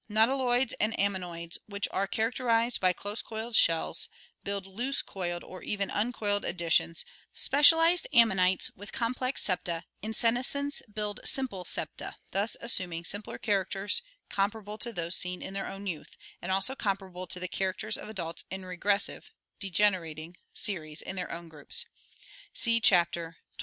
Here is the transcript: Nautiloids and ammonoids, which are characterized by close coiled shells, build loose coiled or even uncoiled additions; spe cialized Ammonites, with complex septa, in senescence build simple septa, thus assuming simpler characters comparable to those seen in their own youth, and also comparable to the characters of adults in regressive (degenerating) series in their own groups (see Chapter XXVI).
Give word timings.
Nautiloids 0.09 0.73
and 0.79 0.97
ammonoids, 0.97 1.59
which 1.67 1.87
are 1.91 2.07
characterized 2.07 2.81
by 2.81 2.91
close 2.91 3.21
coiled 3.21 3.55
shells, 3.55 4.09
build 4.43 4.65
loose 4.65 4.99
coiled 5.03 5.43
or 5.43 5.61
even 5.61 5.91
uncoiled 5.91 6.43
additions; 6.43 7.05
spe 7.35 7.61
cialized 7.61 8.07
Ammonites, 8.11 8.71
with 8.75 8.91
complex 8.91 9.43
septa, 9.43 9.83
in 10.01 10.11
senescence 10.15 10.81
build 10.91 11.19
simple 11.23 11.65
septa, 11.65 12.15
thus 12.31 12.57
assuming 12.61 13.03
simpler 13.03 13.37
characters 13.37 14.01
comparable 14.27 14.79
to 14.79 14.91
those 14.91 15.15
seen 15.15 15.39
in 15.43 15.53
their 15.53 15.67
own 15.67 15.85
youth, 15.85 16.17
and 16.41 16.51
also 16.51 16.75
comparable 16.75 17.27
to 17.27 17.39
the 17.39 17.47
characters 17.47 17.95
of 17.95 18.09
adults 18.09 18.43
in 18.49 18.65
regressive 18.65 19.29
(degenerating) 19.59 20.35
series 20.51 21.03
in 21.03 21.15
their 21.15 21.31
own 21.31 21.47
groups 21.47 21.85
(see 22.53 22.79
Chapter 22.79 23.37
XXVI). 23.55 23.59